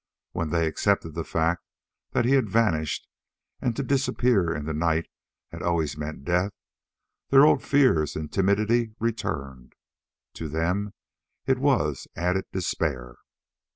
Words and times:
When 0.31 0.49
they 0.49 0.65
accepted 0.65 1.13
the 1.13 1.23
fact 1.23 1.63
that 2.13 2.25
he 2.25 2.31
had 2.31 2.49
vanished 2.49 3.07
and 3.61 3.75
to 3.75 3.83
disappear 3.83 4.51
in 4.51 4.65
the 4.65 4.73
night 4.73 5.05
had 5.51 5.61
always 5.61 5.95
meant 5.95 6.25
death 6.25 6.53
their 7.29 7.45
old 7.45 7.61
fears 7.61 8.15
and 8.15 8.33
timidity 8.33 8.95
returned. 8.99 9.73
To 10.33 10.49
them 10.49 10.95
it 11.45 11.59
was 11.59 12.07
added 12.15 12.45
despair. 12.51 13.17